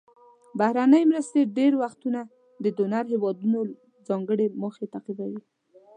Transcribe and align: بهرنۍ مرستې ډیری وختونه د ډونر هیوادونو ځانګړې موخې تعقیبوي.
بهرنۍ 0.59 1.03
مرستې 1.11 1.41
ډیری 1.57 1.77
وختونه 1.83 2.21
د 2.63 2.65
ډونر 2.77 3.03
هیوادونو 3.13 3.59
ځانګړې 4.07 4.47
موخې 4.61 4.85
تعقیبوي. 4.93 5.41